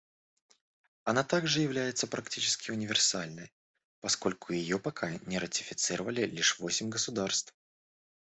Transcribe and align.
Она 1.03 1.23
также 1.23 1.61
является 1.61 2.07
практически 2.07 2.71
универсальной, 2.71 3.53
поскольку 3.99 4.51
ее 4.51 4.79
пока 4.79 5.11
не 5.27 5.37
ратифицировали 5.37 6.23
лишь 6.23 6.57
восемь 6.57 6.89
государств. 6.89 7.53